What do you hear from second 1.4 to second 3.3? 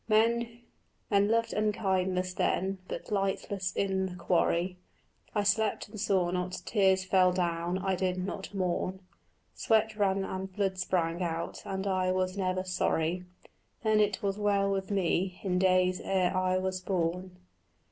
unkindness then, but